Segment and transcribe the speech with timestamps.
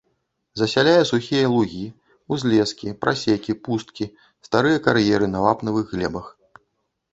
[0.59, 1.85] Засяляе сухія лугі,
[2.37, 4.09] узлескі, прасекі, пусткі,
[4.49, 6.35] старыя кар'еры на вапнавых глебах.